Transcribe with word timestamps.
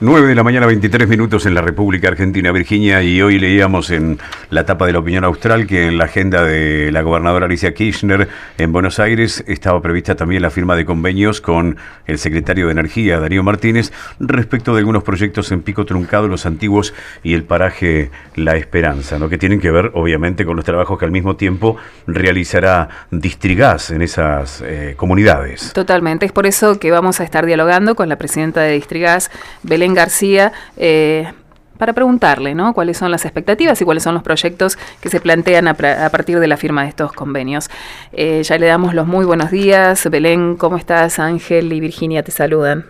9 0.00 0.28
de 0.28 0.36
la 0.36 0.44
mañana, 0.44 0.64
23 0.66 1.08
minutos 1.08 1.44
en 1.44 1.54
la 1.54 1.60
República 1.60 2.06
Argentina, 2.06 2.52
Virginia, 2.52 3.02
y 3.02 3.20
hoy 3.20 3.40
leíamos 3.40 3.90
en 3.90 4.20
la 4.48 4.60
etapa 4.60 4.86
de 4.86 4.92
la 4.92 5.00
opinión 5.00 5.24
austral 5.24 5.66
que 5.66 5.86
en 5.86 5.98
la 5.98 6.04
agenda 6.04 6.44
de 6.44 6.92
la 6.92 7.02
gobernadora 7.02 7.46
Alicia 7.46 7.74
Kirchner 7.74 8.28
en 8.58 8.70
Buenos 8.70 9.00
Aires 9.00 9.42
estaba 9.48 9.82
prevista 9.82 10.14
también 10.14 10.42
la 10.42 10.50
firma 10.50 10.76
de 10.76 10.84
convenios 10.84 11.40
con 11.40 11.78
el 12.06 12.18
secretario 12.18 12.66
de 12.66 12.72
Energía, 12.72 13.18
Darío 13.18 13.42
Martínez, 13.42 13.92
respecto 14.20 14.72
de 14.72 14.78
algunos 14.78 15.02
proyectos 15.02 15.50
en 15.50 15.62
Pico 15.62 15.84
Truncado, 15.84 16.28
los 16.28 16.46
antiguos 16.46 16.94
y 17.24 17.34
el 17.34 17.42
paraje 17.42 18.12
La 18.36 18.56
Esperanza, 18.56 19.18
¿no? 19.18 19.28
que 19.28 19.36
tienen 19.36 19.60
que 19.60 19.72
ver 19.72 19.90
obviamente 19.94 20.44
con 20.44 20.54
los 20.54 20.64
trabajos 20.64 20.96
que 20.96 21.06
al 21.06 21.10
mismo 21.10 21.34
tiempo 21.34 21.76
realizará 22.06 22.88
Distrigas 23.10 23.90
en 23.90 24.02
esas 24.02 24.62
eh, 24.64 24.94
comunidades. 24.96 25.72
Totalmente, 25.72 26.24
es 26.24 26.30
por 26.30 26.46
eso 26.46 26.78
que 26.78 26.92
vamos 26.92 27.20
a 27.20 27.24
estar 27.24 27.46
dialogando 27.46 27.96
con 27.96 28.08
la 28.08 28.14
presidenta 28.14 28.60
de 28.60 28.74
Distrigas, 28.74 29.32
Belén 29.64 29.87
García, 29.94 30.52
eh, 30.76 31.32
para 31.78 31.92
preguntarle 31.92 32.54
¿no? 32.54 32.74
cuáles 32.74 32.98
son 32.98 33.10
las 33.10 33.24
expectativas 33.24 33.80
y 33.80 33.84
cuáles 33.84 34.02
son 34.02 34.14
los 34.14 34.22
proyectos 34.22 34.76
que 35.00 35.08
se 35.08 35.20
plantean 35.20 35.68
a, 35.68 35.74
partir 35.74 36.40
de 36.40 36.46
la 36.46 36.56
firma 36.56 36.82
de 36.82 36.88
estos 36.88 37.12
convenios. 37.12 37.70
Eh, 38.12 38.42
ya 38.42 38.58
le 38.58 38.66
damos 38.66 38.94
los 38.94 39.06
muy 39.06 39.24
buenos 39.24 39.50
días. 39.50 40.08
Belén, 40.10 40.56
¿cómo 40.56 40.76
estás? 40.76 41.18
Ángel 41.18 41.72
y 41.72 41.80
Virginia 41.80 42.22
te 42.22 42.32
saludan. 42.32 42.84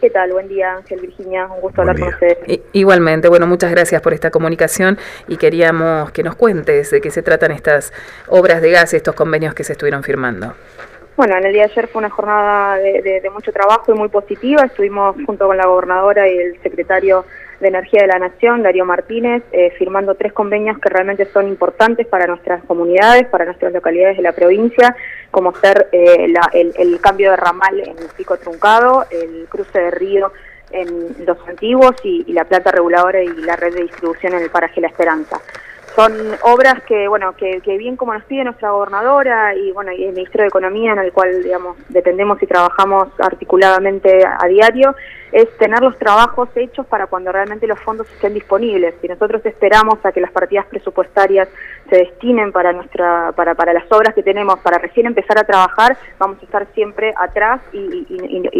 ¿Qué 0.00 0.10
tal? 0.10 0.32
Buen 0.32 0.48
día, 0.48 0.74
Ángel, 0.74 1.00
Virginia. 1.00 1.46
Un 1.46 1.60
gusto 1.60 1.82
hablar 1.82 1.96
con 1.96 2.08
ustedes. 2.08 2.38
igualmente, 2.72 3.28
bueno, 3.28 3.46
muchas 3.46 3.70
gracias 3.70 4.02
por 4.02 4.12
esta 4.12 4.32
comunicación 4.32 4.98
y 5.28 5.36
queríamos 5.36 6.10
que 6.10 6.24
nos 6.24 6.34
cuentes 6.34 6.90
de 6.90 7.00
qué 7.00 7.12
se 7.12 7.22
tratan 7.22 7.52
estas 7.52 7.92
obras 8.26 8.60
de 8.62 8.72
gas 8.72 8.92
y 8.94 8.96
estos 8.96 9.14
convenios 9.14 9.54
que 9.54 9.62
se 9.62 9.74
estuvieron 9.74 10.02
firmando. 10.02 10.54
Bueno, 11.14 11.36
en 11.36 11.44
el 11.44 11.52
día 11.52 11.66
de 11.66 11.72
ayer 11.72 11.88
fue 11.88 11.98
una 11.98 12.08
jornada 12.08 12.76
de, 12.76 13.30
mucho 13.30 13.52
trabajo 13.52 13.92
y 13.92 13.98
muy 13.98 14.08
positiva. 14.08 14.62
Estuvimos 14.62 15.14
junto 15.26 15.46
con 15.46 15.58
la 15.58 15.66
gobernadora 15.66 16.26
y 16.26 16.38
el 16.38 16.62
secretario 16.62 17.26
de 17.60 17.68
Energía 17.68 18.00
de 18.00 18.06
la 18.06 18.18
Nación, 18.18 18.62
Darío 18.62 18.86
Martínez, 18.86 19.42
eh, 19.52 19.72
firmando 19.78 20.14
tres 20.14 20.32
convenios 20.32 20.78
que 20.78 20.88
realmente 20.88 21.26
son 21.26 21.48
importantes 21.48 22.06
para 22.06 22.26
nuestras 22.26 22.64
comunidades, 22.64 23.26
para 23.26 23.44
nuestras 23.44 23.74
localidades 23.74 24.16
de 24.16 24.22
la 24.22 24.32
provincia, 24.32 24.96
como 25.30 25.54
ser 25.56 25.88
eh, 25.92 26.32
el, 26.54 27.00
cambio 27.00 27.30
de 27.30 27.36
ramal 27.36 27.78
en 27.78 27.98
el 27.98 28.08
Pico 28.16 28.38
Truncado, 28.38 29.04
el 29.10 29.46
cruce 29.50 29.78
de 29.78 29.90
río 29.90 30.32
en 30.70 31.26
los 31.26 31.36
antiguos 31.46 31.94
y, 32.02 32.24
y 32.26 32.32
la 32.32 32.44
plata 32.44 32.70
reguladora 32.70 33.22
y 33.22 33.28
la 33.28 33.56
red 33.56 33.74
de 33.74 33.82
distribución 33.82 34.32
en 34.32 34.42
el 34.42 34.50
paraje 34.50 34.80
La 34.80 34.88
Esperanza 34.88 35.40
son 35.94 36.12
obras 36.42 36.82
que 36.84 37.08
bueno 37.08 37.34
que, 37.36 37.60
bien 37.78 37.96
como 37.96 38.14
nos 38.14 38.24
pide 38.24 38.44
nuestra 38.44 38.70
gobernadora 38.70 39.54
y 39.54 39.72
bueno 39.72 39.92
y 39.92 40.04
el 40.04 40.12
Ministerio 40.12 40.42
de 40.42 40.48
Economía 40.48 40.92
en 40.92 40.98
el 40.98 41.12
cual 41.12 41.42
digamos 41.42 41.76
dependemos 41.88 42.42
y 42.42 42.46
trabajamos 42.46 43.08
articuladamente 43.18 44.24
a 44.24 44.46
diario 44.48 44.94
es 45.32 45.48
tener 45.56 45.80
los 45.80 45.98
trabajos 45.98 46.50
hechos 46.54 46.86
para 46.86 47.06
cuando 47.06 47.32
realmente 47.32 47.66
los 47.66 47.80
fondos 47.80 48.06
estén 48.12 48.34
disponibles. 48.34 48.94
Si 49.00 49.08
nosotros 49.08 49.44
esperamos 49.46 49.98
a 50.04 50.12
que 50.12 50.20
las 50.20 50.30
partidas 50.30 50.66
presupuestarias 50.66 51.48
se 51.92 51.98
destinen 51.98 52.52
para 52.52 52.72
nuestra 52.72 53.32
para, 53.32 53.54
para 53.54 53.74
las 53.74 53.84
obras 53.92 54.14
que 54.14 54.22
tenemos 54.22 54.58
para 54.60 54.78
recién 54.78 55.04
empezar 55.04 55.38
a 55.38 55.44
trabajar, 55.44 55.98
vamos 56.18 56.38
a 56.40 56.44
estar 56.44 56.66
siempre 56.74 57.12
atrás 57.20 57.60
y, 57.74 58.06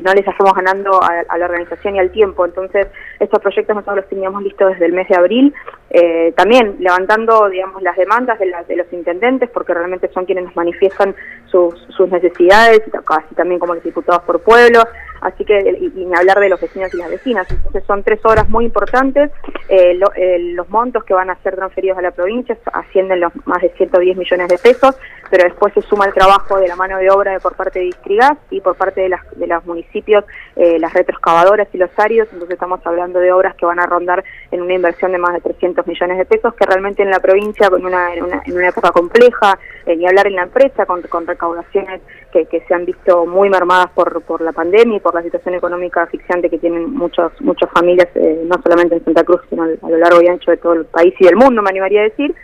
no 0.02 0.12
les 0.12 0.26
estamos 0.26 0.52
ganando 0.54 1.00
a, 1.02 1.38
la 1.38 1.44
organización 1.44 1.94
y 1.94 2.00
al 2.00 2.10
tiempo. 2.10 2.44
Entonces, 2.44 2.88
estos 3.20 3.40
proyectos 3.40 3.76
nosotros 3.76 3.98
los 3.98 4.08
teníamos 4.08 4.42
listos 4.42 4.72
desde 4.72 4.86
el 4.86 4.92
mes 4.92 5.08
de 5.08 5.16
abril, 5.16 5.54
eh, 5.90 6.32
también 6.36 6.76
levantando 6.80 7.48
digamos 7.48 7.80
las 7.82 7.96
demandas 7.96 8.38
de, 8.38 8.52
de 8.68 8.76
los 8.76 8.92
intendentes, 8.92 9.48
porque 9.48 9.72
realmente 9.72 10.10
son 10.12 10.26
quienes 10.26 10.44
nos 10.44 10.56
manifiestan 10.56 11.14
sus, 11.46 11.74
necesidades, 12.10 12.82
casi 13.04 13.34
también 13.34 13.60
como 13.60 13.74
los 13.74 13.84
diputados 13.84 14.22
por 14.24 14.40
pueblo 14.40 14.82
así 15.22 15.44
que 15.44 15.58
y, 15.58 16.04
ni 16.04 16.14
hablar 16.14 16.40
de 16.40 16.48
los 16.48 16.60
vecinos 16.60 16.92
y 16.92 16.96
las 16.98 17.10
vecinas. 17.10 17.50
Entonces 17.50 17.84
son 17.86 18.02
tres 18.02 18.20
horas 18.24 18.48
muy 18.48 18.64
importantes. 18.64 19.30
Eh, 19.68 19.98
eh, 20.16 20.38
los 20.54 20.68
montos 20.68 21.04
que 21.04 21.14
van 21.14 21.30
a 21.30 21.36
ser 21.42 21.56
transferidos 21.56 21.98
a 21.98 22.02
la 22.02 22.10
provincia 22.10 22.56
ascienden 22.72 23.20
los 23.20 23.32
más 23.46 23.62
de 23.62 23.70
110 23.70 24.16
millones 24.16 24.48
de 24.48 24.58
pesos, 24.58 24.96
pero 25.30 25.44
después 25.44 25.72
se 25.74 25.82
suma 25.82 26.06
el 26.06 26.12
trabajo 26.12 26.58
de 26.58 26.68
la 26.68 26.76
mano 26.76 26.98
de 26.98 27.10
obra 27.10 27.38
por 27.40 27.54
parte 27.54 27.78
de 27.78 27.86
Distrigas 27.86 28.36
y 28.50 28.60
por 28.60 28.76
parte 28.76 29.00
de, 29.02 29.08
las, 29.08 29.20
de 29.36 29.46
los 29.46 29.64
municipios, 29.64 30.24
eh, 30.56 30.78
las 30.78 30.92
retroexcavadoras 30.92 31.68
y 31.72 31.78
los 31.78 31.90
arios. 31.98 32.28
Entonces 32.32 32.54
estamos 32.54 32.80
hablando 32.84 33.18
de 33.18 33.32
obras 33.32 33.54
que 33.54 33.66
van 33.66 33.80
a 33.80 33.86
rondar 33.86 34.24
en 34.50 34.62
una 34.62 34.74
inversión 34.74 35.12
de 35.12 35.18
más 35.18 35.32
de 35.34 35.40
300 35.40 35.86
millones 35.86 36.18
de 36.18 36.24
pesos, 36.24 36.54
que 36.54 36.66
realmente 36.66 37.02
en 37.02 37.10
la 37.10 37.20
provincia, 37.20 37.70
con 37.70 37.84
una, 37.84 38.14
en, 38.14 38.24
una, 38.24 38.42
en 38.44 38.56
una 38.56 38.68
época 38.68 38.90
compleja, 38.90 39.58
ni 39.86 40.06
hablar 40.06 40.26
en 40.26 40.36
la 40.36 40.42
empresa, 40.42 40.86
con, 40.86 41.02
con 41.02 41.26
recaudaciones 41.26 42.00
que, 42.32 42.46
que, 42.46 42.60
se 42.62 42.74
han 42.74 42.84
visto 42.84 43.26
muy 43.26 43.48
mermadas 43.50 43.90
por, 43.94 44.22
por 44.22 44.40
la 44.40 44.52
pandemia 44.52 44.96
y 44.96 45.00
por 45.00 45.11
la 45.14 45.22
situación 45.22 45.54
económica 45.54 46.02
asfixiante 46.02 46.50
que 46.50 46.58
tienen 46.58 46.92
muchos, 46.92 47.32
muchas 47.40 47.70
familias, 47.70 48.08
eh, 48.14 48.42
no 48.46 48.60
solamente 48.62 48.96
en 48.96 49.04
Santa 49.04 49.24
Cruz, 49.24 49.40
sino 49.48 49.64
a 49.64 49.90
lo 49.90 49.96
largo 49.98 50.22
y 50.22 50.28
ancho 50.28 50.50
de 50.50 50.56
todo 50.56 50.74
el 50.74 50.84
país 50.86 51.14
y 51.18 51.24
del 51.24 51.36
mundo, 51.36 51.62
me 51.62 51.70
animaría 51.70 52.00
a 52.00 52.04
decir. 52.04 52.34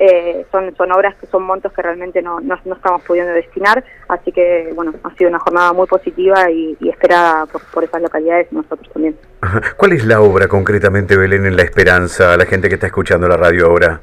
Eh, 0.00 0.44
son, 0.50 0.74
son 0.76 0.90
obras 0.90 1.14
que 1.20 1.26
son 1.28 1.44
montos 1.44 1.72
que 1.72 1.80
realmente 1.80 2.20
no, 2.20 2.40
no, 2.40 2.56
estamos 2.56 3.02
pudiendo 3.02 3.32
destinar, 3.32 3.84
así 4.08 4.32
que 4.32 4.72
bueno, 4.74 4.92
ha 5.04 5.14
sido 5.14 5.30
una 5.30 5.38
jornada 5.38 5.72
muy 5.72 5.86
positiva 5.86 6.50
y, 6.50 6.76
esperada 6.88 7.46
por, 7.46 7.62
por, 7.72 7.84
esas 7.84 8.02
localidades 8.02 8.52
nosotros 8.52 8.92
también. 8.92 9.16
¿Cuál 9.76 9.92
es 9.92 10.04
la 10.04 10.20
obra 10.20 10.48
concretamente, 10.48 11.16
Belén, 11.16 11.46
en 11.46 11.56
La 11.56 11.62
Esperanza, 11.62 12.32
a 12.32 12.36
la 12.36 12.44
gente 12.44 12.68
que 12.68 12.74
está 12.74 12.88
escuchando 12.88 13.28
la 13.28 13.36
radio 13.36 13.66
ahora? 13.66 14.00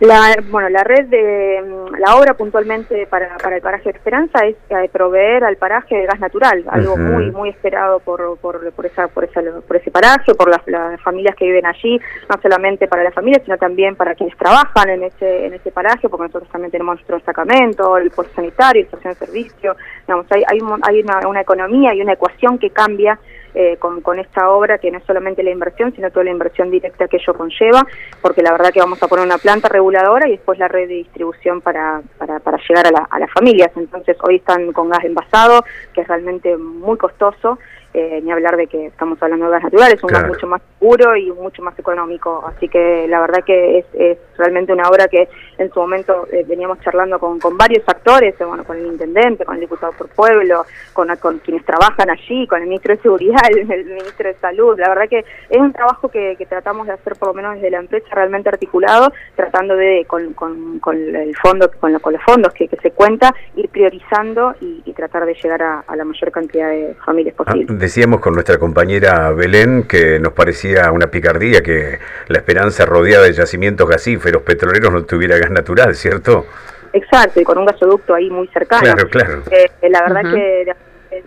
La, 0.00 0.34
bueno, 0.50 0.70
la 0.70 0.82
red 0.82 1.08
de 1.08 1.62
la 1.98 2.16
obra 2.16 2.32
puntualmente 2.32 3.06
para, 3.06 3.36
para 3.36 3.56
el 3.56 3.62
paraje 3.62 3.92
de 3.92 3.98
Esperanza 3.98 4.46
es 4.46 4.56
eh, 4.70 4.88
proveer 4.90 5.44
al 5.44 5.56
paraje 5.56 5.94
de 5.94 6.06
gas 6.06 6.18
natural, 6.18 6.64
algo 6.68 6.96
muy 6.96 7.30
muy 7.30 7.50
esperado 7.50 8.00
por, 8.00 8.38
por, 8.38 8.72
por, 8.72 8.86
esa, 8.86 9.08
por, 9.08 9.24
esa, 9.24 9.42
por 9.66 9.76
ese 9.76 9.90
paraje, 9.90 10.34
por 10.34 10.48
las, 10.48 10.62
familias 11.02 11.36
que 11.36 11.44
viven 11.44 11.66
allí, 11.66 12.00
no 12.30 12.40
solamente 12.40 12.88
para 12.88 13.04
las 13.04 13.12
familias, 13.12 13.42
sino 13.44 13.58
también 13.58 13.94
para 13.94 14.14
quienes 14.14 14.34
trabajan 14.38 14.88
en 14.88 15.02
ese 15.04 15.44
en 15.44 15.52
ese 15.52 15.70
paraje, 15.70 16.08
porque 16.08 16.28
nosotros 16.28 16.50
también 16.50 16.70
tenemos 16.70 16.94
nuestro 16.94 17.16
destacamento, 17.16 17.98
el 17.98 18.10
puesto 18.10 18.34
sanitario, 18.34 18.82
la 18.82 18.86
estación 18.86 19.12
de 19.12 19.26
servicio, 19.26 19.76
digamos, 20.06 20.26
hay, 20.30 20.44
hay, 20.46 20.58
hay 20.82 21.02
una, 21.02 21.28
una 21.28 21.40
economía 21.42 21.94
y 21.94 22.00
una 22.00 22.14
ecuación 22.14 22.58
que 22.58 22.70
cambia 22.70 23.18
eh, 23.54 23.76
con, 23.78 24.00
con, 24.00 24.18
esta 24.18 24.50
obra, 24.50 24.78
que 24.78 24.90
no 24.90 24.98
es 24.98 25.04
solamente 25.04 25.42
la 25.42 25.50
inversión, 25.50 25.92
sino 25.94 26.10
toda 26.10 26.24
la 26.24 26.30
inversión 26.30 26.70
directa 26.70 27.08
que 27.08 27.16
ello 27.16 27.34
conlleva, 27.34 27.86
porque 28.22 28.42
la 28.42 28.52
verdad 28.52 28.70
que 28.72 28.80
vamos 28.80 29.02
a 29.02 29.08
poner 29.08 29.24
una 29.24 29.38
planta 29.38 29.68
reguladora 29.68 30.28
y 30.28 30.32
después 30.32 30.58
la 30.58 30.68
red 30.68 30.88
de 30.88 30.94
distribución 30.94 31.60
para, 31.60 32.02
para, 32.18 32.38
para 32.40 32.58
llegar 32.68 32.86
a, 32.86 32.90
la, 32.90 33.08
a 33.10 33.18
las 33.18 33.30
familias. 33.32 33.70
Entonces 33.76 34.16
hoy 34.22 34.36
están 34.36 34.72
con 34.72 34.88
gas 34.88 35.04
envasado, 35.04 35.64
que 35.92 36.02
es 36.02 36.08
realmente 36.08 36.56
muy 36.56 36.96
costoso, 36.96 37.58
eh, 37.92 38.20
ni 38.22 38.30
hablar 38.30 38.56
de 38.56 38.66
que 38.66 38.86
estamos 38.86 39.20
hablando 39.22 39.46
de 39.46 39.52
gas 39.52 39.64
natural, 39.64 39.92
es 39.92 40.02
un 40.02 40.08
gas 40.10 40.28
mucho 40.28 40.46
más 40.46 40.62
seguro 40.78 41.16
y 41.16 41.30
mucho 41.32 41.62
más 41.62 41.78
económico. 41.78 42.44
Así 42.46 42.68
que 42.68 43.06
la 43.08 43.20
verdad 43.20 43.42
que 43.44 43.78
es, 43.78 43.86
es 43.94 44.18
realmente 44.38 44.72
una 44.72 44.88
obra 44.88 45.08
que 45.08 45.28
en 45.58 45.72
su 45.72 45.80
momento 45.80 46.26
eh, 46.32 46.44
veníamos 46.46 46.80
charlando 46.80 47.18
con, 47.18 47.38
con 47.38 47.56
varios 47.56 47.82
actores, 47.88 48.34
eh, 48.40 48.44
bueno, 48.44 48.64
con 48.64 48.76
el 48.76 48.86
intendente, 48.86 49.44
con 49.44 49.56
el 49.56 49.60
diputado 49.60 49.92
por 49.92 50.08
pueblo, 50.08 50.64
con, 50.92 51.08
con 51.16 51.38
quienes 51.38 51.64
trabajan 51.64 52.10
allí, 52.10 52.46
con 52.46 52.60
el 52.62 52.68
ministro 52.68 52.94
de 52.94 53.02
Seguridad, 53.02 53.40
el, 53.50 53.84
ministro 53.84 54.28
de 54.28 54.34
Salud. 54.34 54.78
La 54.78 54.88
verdad 54.88 55.08
que 55.08 55.24
es 55.48 55.58
un 55.58 55.72
trabajo 55.72 56.08
que, 56.08 56.36
que, 56.36 56.46
tratamos 56.46 56.86
de 56.86 56.92
hacer 56.92 57.16
por 57.16 57.28
lo 57.28 57.34
menos 57.34 57.56
desde 57.56 57.70
la 57.70 57.78
empresa 57.78 58.06
realmente 58.12 58.48
articulado, 58.48 59.12
tratando 59.36 59.76
de, 59.76 60.04
con, 60.06 60.32
con, 60.34 60.78
con 60.78 60.96
el 60.96 61.36
fondo, 61.36 61.70
con, 61.80 61.98
con 61.98 62.12
los 62.12 62.22
fondos 62.22 62.52
que, 62.54 62.68
que, 62.68 62.76
se 62.76 62.92
cuenta, 62.92 63.34
ir 63.56 63.68
priorizando 63.68 64.54
y, 64.60 64.82
y 64.84 64.92
tratar 64.92 65.26
de 65.26 65.34
llegar 65.34 65.62
a, 65.62 65.80
a, 65.86 65.96
la 65.96 66.04
mayor 66.04 66.30
cantidad 66.30 66.70
de 66.70 66.94
familias 67.04 67.34
ah, 67.38 67.44
posible. 67.44 67.79
Decíamos 67.80 68.20
con 68.20 68.34
nuestra 68.34 68.58
compañera 68.58 69.30
Belén 69.30 69.84
que 69.84 70.18
nos 70.18 70.34
parecía 70.34 70.92
una 70.92 71.06
picardía 71.06 71.62
que 71.62 71.98
la 72.28 72.36
esperanza 72.36 72.84
rodeada 72.84 73.24
de 73.24 73.32
yacimientos 73.32 73.88
gasíferos 73.88 74.42
petroleros 74.42 74.92
no 74.92 75.04
tuviera 75.04 75.38
gas 75.38 75.50
natural, 75.50 75.94
¿cierto? 75.94 76.44
Exacto, 76.92 77.40
y 77.40 77.44
con 77.44 77.56
un 77.56 77.64
gasoducto 77.64 78.12
ahí 78.12 78.28
muy 78.28 78.48
cercano. 78.48 78.82
Claro, 78.82 79.08
claro. 79.08 79.42
Eh, 79.50 79.88
la 79.88 80.02
verdad 80.02 80.30
que 80.30 80.70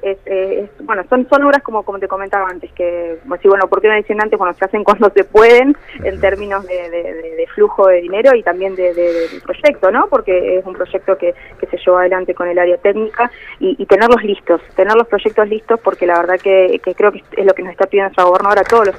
es, 0.01 0.69
bueno, 0.81 1.03
son, 1.09 1.27
son 1.29 1.43
obras 1.43 1.61
como, 1.63 1.83
como 1.83 1.99
te 1.99 2.07
comentaba 2.07 2.47
antes, 2.49 2.71
que, 2.73 3.19
como 3.23 3.37
si, 3.37 3.47
bueno, 3.47 3.67
¿por 3.67 3.81
qué 3.81 3.89
no 3.89 3.95
dicen 3.95 4.21
antes? 4.21 4.37
Bueno, 4.37 4.53
se 4.53 4.65
hacen 4.65 4.83
cuando 4.83 5.09
se 5.09 5.23
pueden 5.23 5.75
en 6.03 6.19
términos 6.19 6.65
de, 6.65 6.89
de, 6.89 7.47
flujo 7.53 7.87
de 7.87 8.01
dinero 8.01 8.35
y 8.35 8.43
también 8.43 8.75
de, 8.75 9.29
proyecto, 9.43 9.91
¿no? 9.91 10.07
Porque 10.07 10.57
es 10.57 10.65
un 10.65 10.73
proyecto 10.73 11.17
que, 11.17 11.35
que 11.59 11.67
se 11.67 11.77
lleva 11.77 12.01
adelante 12.01 12.33
con 12.33 12.47
el 12.47 12.57
área 12.57 12.77
técnica 12.77 13.29
y, 13.59 13.85
tenerlos 13.85 14.23
listos, 14.23 14.61
tener 14.75 14.95
los 14.95 15.07
proyectos 15.07 15.47
listos 15.47 15.79
porque 15.79 16.07
la 16.07 16.17
verdad 16.17 16.39
que, 16.41 16.79
que 16.83 16.95
creo 16.95 17.11
que 17.11 17.23
es 17.37 17.45
lo 17.45 17.53
que 17.53 17.61
nos 17.61 17.71
está 17.73 17.85
pidiendo 17.85 18.07
nuestra 18.07 18.23
gobernadora, 18.23 18.63
todos 18.63 18.87
los 18.87 18.95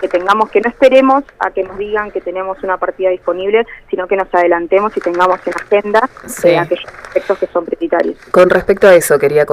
que 0.00 0.08
tengamos, 0.08 0.50
que 0.50 0.60
no 0.60 0.68
esperemos 0.68 1.24
a 1.38 1.50
que 1.50 1.62
nos 1.62 1.76
digan 1.78 2.10
que 2.10 2.20
tenemos 2.20 2.62
una 2.62 2.78
partida 2.78 3.10
disponible, 3.10 3.66
sino 3.88 4.06
que 4.06 4.16
nos 4.16 4.32
adelantemos 4.34 4.96
y 4.96 5.00
tengamos 5.00 5.38
en 5.46 5.52
agenda 5.54 6.08
aquellos 6.58 6.84
aspectos 6.86 7.38
que 7.38 7.46
son 7.48 7.64
prioritarios. 7.66 8.18
Con 8.30 8.50
respecto 8.50 8.88
a 8.88 8.94
eso 8.94 9.18
quería 9.18 9.46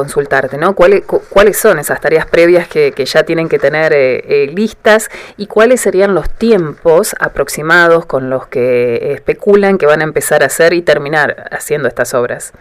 consultarte, 0.48 0.58
¿no? 0.58 0.76
¿Cuáles, 0.76 1.04
cuáles 1.30 1.58
son 1.58 1.80
esas 1.80 2.00
tareas 2.00 2.26
previas 2.26 2.68
que, 2.68 2.92
que 2.92 3.06
ya 3.06 3.24
tienen 3.24 3.50
que 3.50 3.60
tener 3.60 3.94
eh, 3.94 4.24
eh, 4.28 4.48
listas 4.48 5.10
y 5.38 5.48
cuáles 5.48 5.82
serían 5.82 6.14
los 6.14 6.30
tiempos 6.30 7.16
aproximados 7.20 8.06
con 8.06 8.30
los 8.30 8.48
que 8.48 9.14
especulan 9.14 9.78
que 9.78 9.86
van 9.86 10.02
a 10.02 10.04
empezar 10.04 10.44
a 10.44 10.48
hacer 10.48 10.74
y 10.74 10.82
terminar 10.82 11.48
haciendo 11.52 11.88
estas 11.88 12.14
obras? 12.14 12.54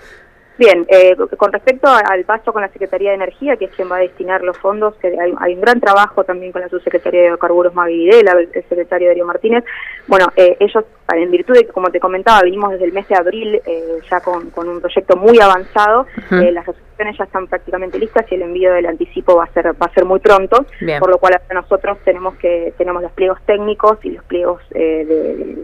Bien, 0.59 0.87
eh, 0.89 1.15
con 1.37 1.53
respecto 1.53 1.87
al 1.87 2.25
paso 2.25 2.51
con 2.51 2.63
la 2.63 2.69
Secretaría 2.69 3.11
de 3.11 3.17
Energía, 3.17 3.57
que 3.57 3.67
es 3.67 3.71
quien 3.73 3.93
va 3.93 3.97
a 3.97 4.01
destinar 4.01 4.41
los 4.41 4.57
fondos, 4.57 4.95
hay, 5.03 5.35
hay 5.39 5.55
un 5.55 5.61
gran 5.61 5.81
trabajo 5.81 6.25
también 6.25 6.51
con 6.51 6.63
la 6.63 6.71
subsecretaria 6.71 7.33
de 7.33 7.39
Carburos 7.39 7.75
Magui 7.75 8.07
Videla, 8.07 8.33
el 8.33 8.51
secretario 8.51 9.09
Darío 9.09 9.27
Martínez. 9.27 9.65
Bueno, 10.07 10.29
eh, 10.35 10.57
ellos, 10.61 10.85
en 11.15 11.31
virtud 11.31 11.55
de 11.55 11.67
que, 11.67 11.73
como 11.73 11.91
te 11.91 12.01
comentaba, 12.01 12.43
venimos 12.43 12.73
desde 12.73 12.87
el 12.87 12.93
mes 12.93 13.07
de 13.09 13.17
abril 13.17 13.61
eh, 13.65 13.99
ya 14.11 14.21
con, 14.21 14.51
con, 14.51 14.69
un 14.69 14.81
proyecto 14.81 15.17
muy 15.17 15.39
avanzado, 15.41 16.07
eh, 16.31 16.51
las 16.53 16.67
ya 16.99 17.25
están 17.25 17.47
prácticamente 17.47 17.99
listas 17.99 18.25
y 18.31 18.37
el 18.37 18.43
envío 18.43 18.73
del 18.73 18.87
anticipo 18.87 19.37
va 19.37 19.45
a 19.45 19.53
ser 19.53 19.67
va 19.67 19.87
a 19.87 19.93
ser 19.93 20.05
muy 20.05 20.19
pronto, 20.19 20.65
por 20.99 21.11
lo 21.11 21.19
cual 21.19 21.41
nosotros 21.53 21.99
tenemos 22.05 22.37
que 22.37 22.73
tenemos 22.79 23.03
los 23.03 23.13
pliegos 23.13 23.39
técnicos 23.45 23.99
y 24.03 24.11
los 24.11 24.25
pliegos 24.25 24.63
eh, 24.73 25.05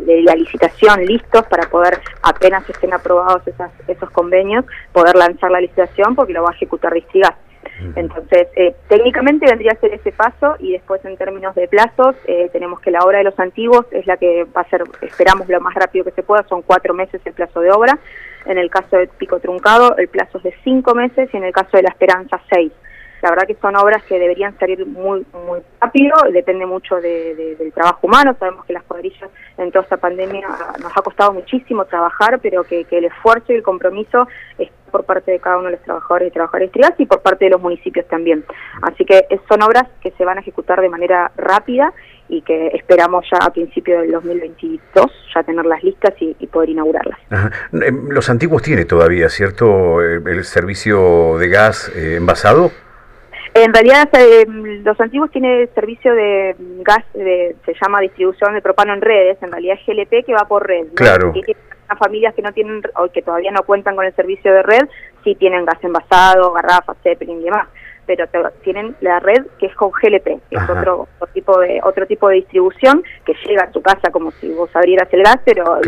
de, 0.07 0.23
la 0.23 0.35
licitación 0.35 1.05
listos 1.05 1.45
para 1.47 1.69
poder 1.69 1.99
apenas 2.23 2.69
estén 2.69 2.93
aprobados 2.93 3.47
esas, 3.47 3.71
esos 3.89 4.11
convenios 4.11 4.65
poder 4.93 5.17
lanzar 5.17 5.51
la 5.51 5.61
licitación 5.61 6.15
porque 6.15 6.33
lo 6.33 6.43
va 6.43 6.51
a 6.51 6.55
ejecutar 6.55 6.93
Distrigas. 6.93 7.35
Entonces, 7.97 8.49
eh, 8.57 8.75
técnicamente 8.89 9.47
vendría 9.47 9.73
a 9.73 9.81
ser 9.81 9.95
ese 9.95 10.13
paso 10.13 10.57
y 10.59 10.73
después 10.73 11.05
en 11.05 11.17
términos 11.17 11.55
de 11.55 11.69
plazos, 11.69 12.17
eh, 12.27 12.49
tenemos 12.53 12.81
que 12.81 12.91
la 12.91 13.01
obra 13.01 13.19
de 13.19 13.25
los 13.25 13.39
antiguos 13.39 13.87
es 13.91 14.07
la 14.07 14.17
que 14.17 14.45
va 14.45 14.63
a 14.63 14.69
ser, 14.69 14.85
esperamos 15.03 15.49
lo 15.49 15.61
más 15.61 15.75
rápido 15.75 16.05
que 16.05 16.11
se 16.13 16.23
pueda, 16.23 16.45
son 16.49 16.63
cuatro 16.63 16.95
meses 16.95 17.21
el 17.25 17.33
plazo 17.33 17.61
de 17.61 17.71
obra. 17.71 17.99
En 18.45 18.59
el 18.59 18.71
caso 18.71 18.97
de 18.97 19.07
Pico 19.07 19.39
Truncado, 19.39 19.97
el 19.97 20.09
plazo 20.09 20.39
es 20.39 20.45
de 20.45 20.55
cinco 20.65 20.95
meses 20.95 21.29
y 21.33 21.37
en 21.37 21.45
el 21.45 21.53
caso 21.53 21.77
de 21.77 21.83
La 21.83 21.91
Esperanza, 21.91 22.41
seis. 22.51 22.73
La 23.23 23.31
verdad 23.31 23.47
que 23.47 23.55
son 23.55 23.77
obras 23.77 24.03
que 24.03 24.19
deberían 24.19 24.59
salir 24.59 24.85
muy 24.85 25.25
muy 25.47 25.61
rápido, 25.81 26.17
depende 26.33 26.67
mucho 26.67 26.97
de, 26.97 27.57
del 27.57 27.73
trabajo 27.73 28.09
humano, 28.09 28.35
sabemos 28.37 28.65
que 28.65 28.73
las 28.73 28.83
cuadrillas 28.83 29.31
en 29.59 29.71
toda 29.71 29.85
esta 29.85 29.97
pandemia 29.97 30.45
nos 30.81 30.91
ha 30.97 31.03
costado 31.03 31.33
muchísimo 31.33 31.85
trabajar, 31.85 32.41
pero 32.41 32.65
que, 32.65 32.85
que 32.85 32.99
el 32.99 33.05
esfuerzo 33.05 33.53
y 33.53 33.57
el 33.57 33.63
compromiso 33.63 34.27
está 34.59 34.82
por 34.93 35.05
parte 35.05 35.33
de 35.33 35.41
cada 35.41 35.57
uno 35.57 35.67
de 35.67 35.73
los 35.73 35.83
trabajadores 35.83 36.29
y 36.29 36.31
trabajadoras 36.31 36.71
trigas 36.71 36.93
y 36.99 37.07
por 37.07 37.23
parte 37.23 37.47
de 37.47 37.51
los 37.51 37.61
municipios 37.61 38.07
también. 38.07 38.45
Así 38.83 39.05
que 39.05 39.27
son 39.49 39.63
obras 39.63 39.85
que 40.01 40.13
se 40.13 40.25
van 40.25 40.39
a 40.39 40.43
ejecutar 40.43 40.81
de 40.81 40.89
manera 40.89 41.33
rápida 41.37 41.93
y 42.29 42.43
que 42.43 42.69
esperamos 42.69 43.27
ya 43.31 43.45
a 43.45 43.53
principio 43.53 44.01
del 44.01 44.13
2022 44.13 45.07
ya 45.35 45.43
tenerlas 45.43 45.83
listas 45.83 46.15
y, 46.21 46.47
poder 46.47 46.71
inaugurarlas. 46.71 47.19
Em, 47.73 48.09
los 48.11 48.29
antiguos 48.31 48.63
tiene 48.63 48.85
todavía, 48.85 49.29
¿cierto? 49.29 50.01
El, 50.01 50.45
servicio 50.45 51.39
de 51.39 51.49
gas 51.49 51.91
eh, 51.97 52.17
envasado. 52.17 52.71
En 53.55 53.73
realidad, 53.73 54.09
eh, 54.15 54.47
los 54.83 54.99
antiguos 55.01 55.31
tienen 55.31 55.69
servicio 55.75 56.15
de 56.15 56.57
gas, 56.81 57.05
se 57.13 57.75
llama 57.81 58.01
distribución 58.01 58.55
de 58.55 58.63
propano 58.63 58.95
en 58.95 59.03
redes, 59.03 59.37
en 59.43 59.53
realidad 59.53 59.77
es 59.79 59.87
GLP 59.87 60.25
que 60.25 60.33
va 60.33 60.47
por 60.49 60.67
red. 60.67 60.87
Claro. 60.95 61.33
Familias 61.97 62.35
que 62.35 62.43
no 62.43 62.53
tienen 62.53 62.83
o 62.97 63.09
que 63.09 63.23
todavía 63.23 63.51
no 63.51 63.63
cuentan 63.63 63.97
con 63.97 64.05
el 64.05 64.15
servicio 64.15 64.53
de 64.53 64.63
red, 64.63 64.89
sí 65.25 65.35
tienen 65.35 65.65
gas 65.65 65.83
envasado, 65.83 66.53
garrafas, 66.53 66.97
Zeppelin 67.03 67.41
y 67.41 67.45
demás 67.45 67.69
pero 68.07 68.27
tienen 68.63 68.97
la 69.01 69.21
red 69.21 69.47
que 69.59 69.67
es 69.67 69.75
con 69.75 69.91
GLP, 69.91 70.25
que 70.25 70.57
es 70.57 70.69
otro, 70.69 71.09
tipo 71.33 71.59
de 71.61 71.81
otro 71.83 72.07
tipo 72.07 72.29
de 72.29 72.37
distribución 72.37 73.03
que 73.25 73.35
llega 73.47 73.65
a 73.65 73.71
tu 73.71 73.81
casa 73.81 74.11
como 74.11 74.31
si 74.33 74.53
vos 74.53 74.75
abrieras 74.75 75.09
el 75.13 75.23
gas, 75.23 75.39
pero 75.45 75.81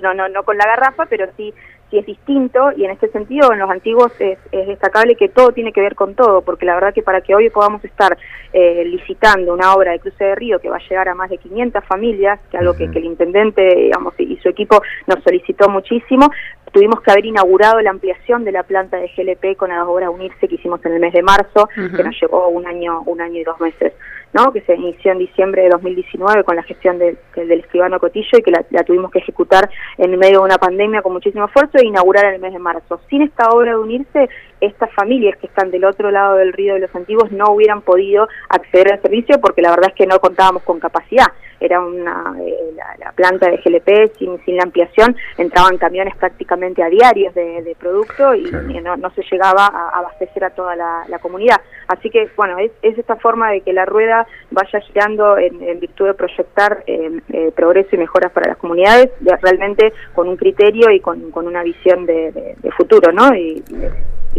no, 0.00 0.14
no, 0.14 0.28
no 0.28 0.42
con 0.44 0.56
la 0.56 0.66
garrafa, 0.66 1.06
pero 1.06 1.26
sí 1.36 1.52
sí 1.90 1.98
es 1.98 2.06
distinto 2.06 2.72
y 2.76 2.84
en 2.84 2.90
este 2.90 3.08
sentido 3.08 3.52
en 3.52 3.58
los 3.58 3.70
antiguos 3.70 4.12
es, 4.18 4.38
destacable 4.50 5.16
que 5.16 5.28
todo 5.28 5.52
tiene 5.52 5.72
que 5.72 5.80
ver 5.80 5.94
con 5.94 6.14
todo, 6.14 6.42
porque 6.42 6.66
la 6.66 6.74
verdad 6.74 6.94
que 6.94 7.02
para 7.02 7.20
que 7.20 7.34
hoy 7.34 7.50
podamos 7.50 7.84
estar 7.84 8.16
eh, 8.52 8.84
licitando 8.84 9.54
una 9.54 9.74
obra 9.74 9.92
de 9.92 10.00
cruce 10.00 10.24
de 10.24 10.34
río 10.34 10.58
que 10.58 10.68
va 10.68 10.76
a 10.76 10.88
llegar 10.88 11.08
a 11.08 11.14
más 11.14 11.30
de 11.30 11.38
500 11.38 11.84
familias, 11.84 12.40
que 12.50 12.58
algo 12.58 12.76
que, 12.76 12.90
que, 12.90 12.98
el 12.98 13.04
intendente 13.04 13.62
digamos, 13.62 14.14
y 14.18 14.36
su 14.38 14.48
equipo 14.48 14.82
nos 15.06 15.22
solicitó 15.22 15.68
muchísimo, 15.68 16.30
tuvimos 16.72 17.00
que 17.00 17.10
haber 17.10 17.26
inaugurado 17.26 17.80
la 17.80 17.90
ampliación 17.90 18.44
de 18.44 18.52
la 18.52 18.62
planta 18.62 18.98
de 18.98 19.10
GLP 19.16 19.56
con 19.56 19.70
la 19.70 19.86
obra 19.86 20.10
Unirse 20.10 20.48
que 20.48 20.56
hicimos 20.56 20.84
en 20.84 20.92
el 20.92 21.00
mes 21.00 21.12
de 21.12 21.22
marzo, 21.22 21.68
que 21.74 22.02
nos 22.02 22.14
llevó 22.20 22.48
un 22.48 22.66
año, 22.66 23.02
un 23.06 23.20
año 23.20 23.40
y 23.40 23.44
dos 23.44 23.58
meses, 23.60 23.92
¿no? 24.32 24.52
que 24.52 24.60
se 24.62 24.74
inició 24.74 25.12
en 25.12 25.18
diciembre 25.18 25.62
de 25.62 25.70
2019 25.70 26.44
con 26.44 26.56
la 26.56 26.62
gestión 26.62 26.98
del 26.98 27.18
escribano 27.34 27.98
Cotillo 27.98 28.38
y 28.38 28.42
que 28.42 28.50
la, 28.50 28.84
tuvimos 28.84 29.10
que 29.10 29.18
ejecutar 29.18 29.68
en 29.98 30.18
medio 30.18 30.40
de 30.40 30.44
una 30.44 30.58
pandemia 30.58 31.02
con 31.02 31.12
muchísimo 31.12 31.46
esfuerzo 31.46 31.78
e 31.78 31.86
inaugurar 31.86 32.26
en 32.26 32.34
el 32.34 32.40
mes 32.40 32.52
de 32.52 32.58
marzo. 32.58 33.00
Sin 33.08 33.22
esta 33.22 33.48
obra 33.50 33.72
de 33.72 33.78
Unirse, 33.78 34.28
estas 34.60 34.92
familias 34.94 35.36
que 35.38 35.46
están 35.46 35.70
del 35.70 35.84
otro 35.84 36.10
lado 36.10 36.36
del 36.36 36.52
río 36.52 36.74
de 36.74 36.80
los 36.80 36.94
antiguos 36.94 37.30
no 37.32 37.52
hubieran 37.52 37.82
podido 37.82 38.28
acceder 38.48 38.92
al 38.92 39.02
servicio 39.02 39.40
porque 39.40 39.62
la 39.62 39.70
verdad 39.70 39.90
es 39.90 39.94
que 39.94 40.06
no 40.06 40.18
contábamos 40.18 40.62
con 40.62 40.80
capacidad 40.80 41.26
era 41.60 41.80
una 41.80 42.34
eh, 42.40 42.74
la, 42.98 43.12
planta 43.12 43.48
de 43.48 43.56
GLP 43.58 44.16
sin, 44.18 44.38
sin 44.44 44.56
la 44.56 44.64
ampliación, 44.64 45.16
entraban 45.38 45.78
camiones 45.78 46.14
prácticamente 46.16 46.82
a 46.82 46.88
diarios 46.88 47.34
de, 47.34 47.76
producto 47.78 48.34
y, 48.34 48.42
no, 48.50 49.10
se 49.10 49.22
llegaba 49.30 49.66
a, 49.66 49.98
abastecer 49.98 50.44
a 50.44 50.50
toda 50.50 50.76
la, 50.76 51.18
comunidad. 51.20 51.60
Así 51.88 52.10
que, 52.10 52.28
bueno, 52.36 52.58
es, 52.58 52.70
esta 52.82 53.16
forma 53.16 53.50
de 53.50 53.62
que 53.62 53.72
la 53.72 53.84
rueda 53.84 54.26
vaya 54.50 54.80
girando 54.80 55.38
en, 55.38 55.80
virtud 55.80 56.06
de 56.06 56.14
proyectar 56.14 56.84
eh, 56.86 57.20
eh, 57.32 57.52
progreso 57.54 57.88
y 57.92 57.98
mejoras 57.98 58.32
para 58.32 58.48
las 58.48 58.58
comunidades, 58.58 59.10
realmente 59.40 59.92
con 60.14 60.28
un 60.28 60.36
criterio 60.36 60.90
y 60.90 61.00
con, 61.00 61.32
una 61.34 61.62
visión 61.62 62.06
de, 62.06 62.54
futuro, 62.76 63.12
¿no? 63.12 63.34
Y, 63.34 63.62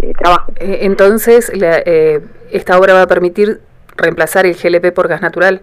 de, 0.02 0.14
trabajo. 0.14 0.52
Entonces, 0.60 1.52
esta 2.52 2.78
obra 2.78 2.94
va 2.94 3.04
a 3.04 3.08
permitir 3.08 3.62
reemplazar 3.96 4.46
el 4.46 4.56
GLP 4.56 4.94
por 4.94 5.08
gas 5.08 5.22
natural. 5.22 5.62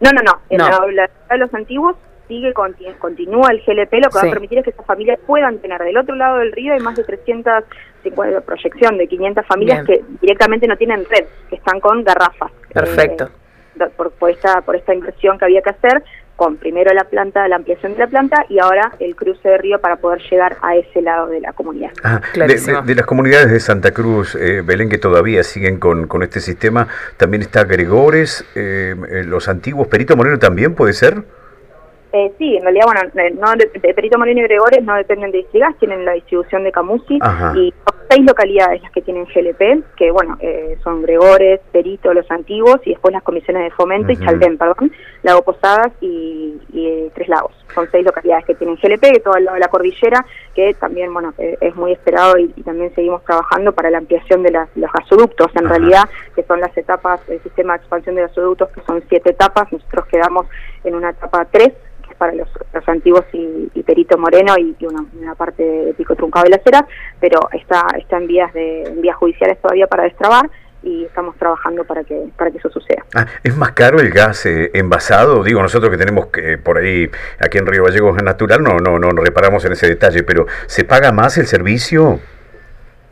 No, 0.00 0.10
no, 0.12 0.22
no. 0.22 0.40
En 0.50 0.58
La, 0.58 1.10
de 1.30 1.38
los 1.38 1.52
antiguos 1.54 1.96
sigue, 2.28 2.52
continúa 2.52 3.50
el 3.50 3.62
GLP, 3.64 3.92
lo 3.94 4.10
que 4.10 4.16
va 4.16 4.22
a 4.22 4.30
permitir 4.30 4.58
es 4.58 4.64
que 4.64 4.70
esas 4.70 4.86
familias 4.86 5.18
puedan 5.26 5.58
tener 5.58 5.80
del 5.82 5.96
otro 5.96 6.14
lado 6.16 6.38
del 6.38 6.52
río 6.52 6.72
hay 6.72 6.80
más 6.80 6.96
de 6.96 7.04
350 7.04 8.40
proyección 8.40 8.98
de 8.98 9.06
500 9.06 9.46
familias 9.46 9.86
que 9.86 10.04
directamente 10.20 10.66
no 10.66 10.76
tienen 10.76 11.04
red, 11.08 11.26
que 11.48 11.56
están 11.56 11.80
con 11.80 12.02
garrafas. 12.04 12.50
Perfecto. 12.72 13.30
Eh, 13.80 13.84
por, 13.96 14.10
por, 14.12 14.30
esta, 14.30 14.60
por 14.62 14.76
esta 14.76 14.94
inversión 14.94 15.38
que 15.38 15.44
había 15.44 15.62
que 15.62 15.70
hacer, 15.70 16.02
con 16.36 16.56
primero 16.58 16.92
la 16.92 17.04
planta, 17.04 17.48
la 17.48 17.56
ampliación 17.56 17.92
de 17.94 17.98
la 17.98 18.06
planta 18.06 18.44
y 18.48 18.58
ahora 18.58 18.92
el 19.00 19.16
cruce 19.16 19.48
de 19.48 19.58
río 19.58 19.80
para 19.80 19.96
poder 19.96 20.20
llegar 20.30 20.58
a 20.62 20.76
ese 20.76 21.00
lado 21.02 21.28
de 21.28 21.40
la 21.40 21.52
comunidad. 21.52 21.90
Ah, 22.04 22.20
de, 22.34 22.94
las 22.94 23.06
comunidades 23.06 23.50
de 23.50 23.58
Santa 23.58 23.92
Cruz, 23.92 24.34
eh, 24.34 24.62
Belén, 24.64 24.88
que 24.88 24.98
todavía 24.98 25.42
siguen 25.42 25.78
con, 25.78 26.06
con 26.06 26.22
este 26.22 26.40
sistema, 26.40 26.88
también 27.16 27.42
está 27.42 27.64
Gregores, 27.64 28.44
eh, 28.54 28.94
eh, 29.10 29.24
los 29.24 29.48
antiguos, 29.48 29.88
Perito 29.88 30.16
Moreno 30.16 30.38
también 30.38 30.74
puede 30.74 30.92
ser. 30.92 31.24
Eh, 32.16 32.32
sí, 32.38 32.56
en 32.56 32.62
realidad, 32.62 32.86
bueno, 32.86 33.00
no, 33.38 33.52
de, 33.56 33.92
Perito 33.92 34.18
Moreno 34.18 34.40
y 34.40 34.44
Gregores 34.44 34.82
no 34.82 34.94
dependen 34.94 35.32
de 35.32 35.38
Distrigas, 35.38 35.76
tienen 35.78 36.06
la 36.06 36.12
distribución 36.12 36.64
de 36.64 36.72
Camusi 36.72 37.16
y 37.16 37.18
son 37.84 37.98
seis 38.08 38.24
localidades 38.24 38.80
las 38.80 38.90
que 38.92 39.02
tienen 39.02 39.26
GLP, 39.26 39.84
que 39.96 40.10
bueno, 40.10 40.38
eh, 40.40 40.78
son 40.82 41.02
Gregores, 41.02 41.60
Perito, 41.72 42.14
Los 42.14 42.30
Antiguos 42.30 42.80
y 42.86 42.90
después 42.90 43.12
las 43.12 43.22
comisiones 43.22 43.64
de 43.64 43.70
fomento 43.72 44.12
y 44.12 44.16
Chaldén, 44.16 44.56
perdón, 44.56 44.92
Lago 45.24 45.42
Posadas 45.42 45.92
y, 46.00 46.58
eh, 46.74 47.10
Tres 47.14 47.28
Lagos. 47.28 47.52
Son 47.74 47.86
seis 47.90 48.06
localidades 48.06 48.46
que 48.46 48.54
tienen 48.54 48.76
GLP, 48.76 49.12
que 49.12 49.20
toda 49.20 49.38
la, 49.38 49.68
cordillera, 49.68 50.24
que 50.54 50.72
también, 50.72 51.12
bueno, 51.12 51.34
es 51.36 51.76
muy 51.76 51.92
esperado 51.92 52.38
y, 52.38 52.48
también 52.62 52.94
seguimos 52.94 53.22
trabajando 53.24 53.72
para 53.72 53.90
la 53.90 53.98
ampliación 53.98 54.42
de 54.42 54.52
los 54.52 54.92
gasoductos, 54.92 55.54
en 55.54 55.68
realidad, 55.68 56.08
que 56.34 56.44
son 56.44 56.60
las 56.60 56.74
etapas 56.78 57.26
del 57.26 57.42
sistema 57.42 57.74
de 57.74 57.80
expansión 57.80 58.14
de 58.14 58.22
gasoductos, 58.22 58.70
que 58.70 58.80
son 58.86 59.02
siete 59.10 59.30
etapas, 59.32 59.70
nosotros 59.70 60.06
quedamos 60.06 60.46
en 60.84 60.94
una 60.94 61.10
etapa 61.10 61.44
tres, 61.50 61.74
para 62.16 62.32
los, 62.34 62.48
antiguos 62.86 63.24
y, 63.32 63.82
Perito 63.82 64.18
Moreno 64.18 64.54
y, 64.58 64.76
una, 64.84 65.34
parte 65.34 65.62
de 65.62 65.94
Pico 65.94 66.16
Truncado 66.16 66.44
de 66.44 66.50
la 66.50 66.58
Cera, 66.58 66.86
pero 67.20 67.40
está, 67.52 67.86
está 67.98 68.16
en 68.16 68.26
vías 68.26 68.52
de 68.52 68.82
en 68.82 69.00
vías 69.00 69.16
judiciales 69.16 69.58
todavía 69.60 69.86
para 69.86 70.04
destrabar 70.04 70.50
y 70.82 71.04
estamos 71.04 71.36
trabajando 71.36 71.84
para 71.84 72.04
que 72.04 72.28
para 72.36 72.50
que 72.50 72.58
eso 72.58 72.70
suceda. 72.70 73.04
Ah, 73.14 73.26
¿Es 73.42 73.56
más 73.56 73.72
caro 73.72 74.00
el 74.00 74.10
gas 74.10 74.46
eh, 74.46 74.70
envasado? 74.74 75.42
Digo, 75.42 75.62
nosotros 75.62 75.90
que 75.90 75.96
tenemos 75.96 76.26
que 76.26 76.58
por 76.58 76.78
ahí, 76.78 77.08
aquí 77.40 77.58
en 77.58 77.66
Río 77.66 77.84
Gallegos 77.84 78.16
es 78.16 78.22
natural, 78.22 78.62
no, 78.62 78.78
no, 78.78 78.98
no 78.98 79.10
reparamos 79.22 79.64
en 79.64 79.72
ese 79.72 79.88
detalle, 79.88 80.22
pero 80.22 80.46
¿se 80.66 80.84
paga 80.84 81.12
más 81.12 81.38
el 81.38 81.46
servicio? 81.46 82.20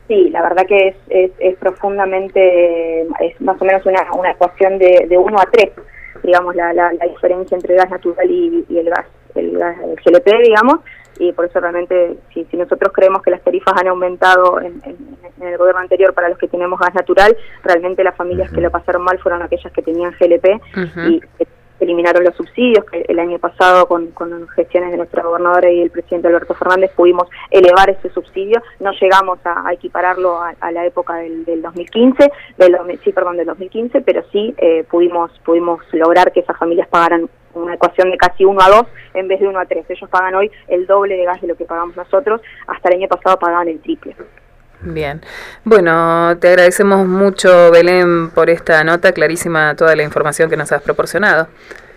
Sí, 0.07 0.29
la 0.29 0.41
verdad 0.43 0.65
que 0.67 0.89
es, 0.89 0.95
es, 1.09 1.31
es 1.39 1.55
profundamente, 1.57 3.01
es 3.21 3.41
más 3.41 3.59
o 3.59 3.65
menos 3.65 3.85
una, 3.85 4.05
una 4.13 4.31
ecuación 4.31 4.77
de, 4.77 5.07
de 5.09 5.17
1 5.17 5.39
a 5.39 5.45
3 5.51 5.71
digamos, 6.23 6.55
la, 6.55 6.73
la, 6.73 6.91
diferencia 7.07 7.55
entre 7.55 7.73
el 7.73 7.79
gas 7.81 7.91
natural 7.91 8.29
y, 8.29 8.65
el 8.69 8.89
gas 8.89 9.05
el, 9.35 9.57
gas, 9.57 9.77
el 9.83 9.95
GLP, 9.95 10.43
digamos, 10.43 10.79
y 11.19 11.31
por 11.31 11.45
eso 11.45 11.59
realmente, 11.59 12.17
si, 12.33 12.45
si 12.45 12.57
nosotros 12.57 12.91
creemos 12.93 13.21
que 13.21 13.31
las 13.31 13.41
tarifas 13.41 13.73
han 13.79 13.87
aumentado 13.87 14.59
en, 14.61 14.81
el 15.41 15.57
gobierno 15.57 15.81
anterior 15.81 16.13
para 16.13 16.29
los 16.29 16.37
que 16.37 16.47
tenemos 16.47 16.79
gas 16.79 16.93
natural, 16.93 17.35
realmente 17.63 18.03
las 18.03 18.15
familias 18.15 18.51
que 18.51 18.61
lo 18.61 18.71
pasaron 18.71 19.03
mal 19.03 19.19
fueron 19.19 19.41
aquellas 19.41 19.71
que 19.73 19.81
tenían 19.81 20.15
GLP 20.19 20.61
y 21.07 21.21
eliminaron 21.79 22.23
los 22.23 22.35
subsidios, 22.35 22.85
que 22.85 23.05
el 23.07 23.19
año 23.19 23.39
pasado 23.39 23.87
con, 23.87 24.07
con 24.11 24.47
gestiones 24.49 24.91
de 24.91 24.97
nuestra 24.97 25.23
gobernadora 25.23 25.69
y 25.71 25.81
el 25.81 25.91
presidente 25.91 26.27
Alberto 26.27 26.53
Fernández 26.53 26.91
pudimos 26.95 27.27
elevar 27.51 27.89
ese 27.89 28.09
subsidio, 28.09 28.61
no 28.79 28.91
llegamos 28.93 29.39
a, 29.43 29.71
equipararlo 29.73 30.39
a, 30.41 30.71
la 30.71 30.85
época 30.85 31.15
del, 31.15 31.45
del 31.45 31.61
2015, 31.61 32.31
del, 32.57 32.77
sí, 33.03 33.11
perdón, 33.11 33.37
del 33.37 33.47
2015, 33.47 34.01
pero 34.01 34.23
sí 34.31 34.53
eh, 34.57 34.85
pudimos, 34.89 35.31
pudimos 35.43 35.81
lograr 35.91 36.31
que 36.31 36.41
esas 36.41 36.57
familias 36.57 36.87
pagaran 36.87 37.29
una 37.53 37.75
ecuación 37.75 38.11
de 38.11 38.17
casi 38.17 38.45
1 38.45 38.61
a 38.61 38.69
2 38.69 38.85
en 39.13 39.27
vez 39.27 39.39
de 39.39 39.47
1 39.47 39.59
a 39.59 39.65
3. 39.65 39.85
Ellos 39.89 40.09
pagan 40.09 40.35
hoy 40.35 40.51
el 40.67 40.85
doble 40.85 41.15
de 41.15 41.25
gas 41.25 41.41
de 41.41 41.47
lo 41.47 41.55
que 41.55 41.65
pagamos 41.65 41.95
nosotros, 41.95 42.41
hasta 42.67 42.89
el 42.89 42.95
año 42.95 43.07
pasado 43.07 43.39
pagaban 43.39 43.67
el 43.67 43.79
triple. 43.79 44.15
Bien. 44.85 45.21
Bueno, 45.63 46.37
te 46.39 46.49
agradecemos 46.49 47.07
mucho, 47.07 47.71
Belén, 47.71 48.29
por 48.29 48.49
esta 48.49 48.83
nota, 48.83 49.11
clarísima 49.11 49.75
toda 49.75 49.95
la 49.95 50.03
información 50.03 50.49
que 50.49 50.57
nos 50.57 50.71
has 50.71 50.81
proporcionado. 50.81 51.47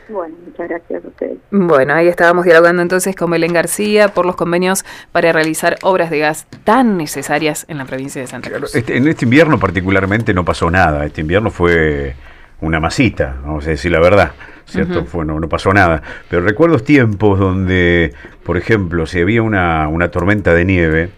Bueno, 0.08 0.34
muchas 0.46 0.68
gracias 0.68 1.04
a 1.04 1.08
ustedes. 1.08 1.38
Bueno, 1.50 1.92
ahí 1.92 2.08
estábamos 2.08 2.46
dialogando 2.46 2.80
entonces 2.80 3.14
con 3.14 3.30
Belén 3.30 3.52
García 3.52 4.08
por 4.08 4.24
los 4.24 4.36
convenios 4.36 4.84
para 5.12 5.32
realizar 5.32 5.76
obras 5.82 6.10
de 6.10 6.20
gas 6.20 6.46
tan 6.64 6.96
necesarias 6.96 7.66
en 7.68 7.76
la 7.76 7.84
provincia 7.84 8.20
de 8.22 8.26
Santa 8.26 8.50
Cruz. 8.50 8.74
Este, 8.74 8.96
en 8.96 9.06
este 9.06 9.26
invierno 9.26 9.58
particularmente 9.58 10.32
no 10.32 10.46
pasó 10.46 10.70
nada. 10.70 11.04
Este 11.04 11.20
invierno 11.20 11.50
fue 11.50 12.16
una 12.62 12.80
masita, 12.80 13.36
vamos 13.44 13.66
a 13.66 13.70
decir 13.70 13.92
la 13.92 14.00
verdad. 14.00 14.32
¿Cierto? 14.64 15.06
fue, 15.06 15.24
no, 15.24 15.40
no, 15.40 15.48
pasó 15.48 15.72
nada. 15.72 16.02
Pero 16.28 16.42
recuerdo 16.42 16.78
tiempos 16.78 17.38
donde, 17.38 18.12
por 18.44 18.58
ejemplo, 18.58 19.06
si 19.06 19.18
había 19.18 19.42
una, 19.42 19.88
una 19.88 20.10
tormenta 20.10 20.52
de 20.52 20.64
nieve, 20.66 21.10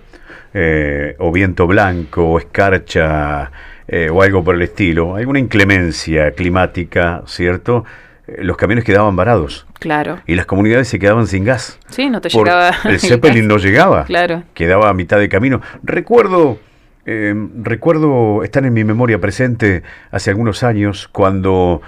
eh, 0.52 1.14
o 1.18 1.30
viento 1.30 1.66
blanco, 1.68 2.24
o 2.24 2.38
escarcha, 2.38 3.52
eh, 3.86 4.10
o 4.10 4.20
algo 4.22 4.42
por 4.42 4.56
el 4.56 4.62
estilo, 4.62 5.14
alguna 5.14 5.38
inclemencia 5.38 6.32
climática, 6.32 7.22
¿cierto? 7.26 7.84
Eh, 8.26 8.38
los 8.42 8.56
camiones 8.56 8.84
quedaban 8.84 9.14
varados. 9.14 9.66
Claro. 9.78 10.18
Y 10.26 10.34
las 10.34 10.46
comunidades 10.46 10.88
se 10.88 10.98
quedaban 10.98 11.28
sin 11.28 11.44
gas. 11.44 11.78
Sí, 11.88 12.10
no 12.10 12.20
te 12.20 12.30
llegaba. 12.30 12.72
El 12.84 12.98
Zeppelin 12.98 13.46
no 13.46 13.58
llegaba. 13.58 14.04
Claro. 14.04 14.42
Quedaba 14.54 14.88
a 14.88 14.94
mitad 14.94 15.18
de 15.18 15.28
camino. 15.28 15.60
Recuerdo. 15.82 16.58
recuerdo 17.04 18.44
estar 18.44 18.64
en 18.64 18.72
mi 18.72 18.84
memoria 18.84 19.20
presente 19.20 19.82
hace 20.10 20.30
algunos 20.30 20.62
años 20.62 21.08
cuando 21.08 21.80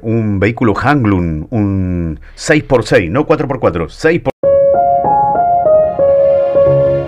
un 0.00 0.40
vehículo 0.40 0.74
Hanglun, 0.74 1.48
un 1.50 2.20
6x6, 2.36 3.10
no 3.10 3.26
4x4, 3.26 3.88
6x 3.88 4.51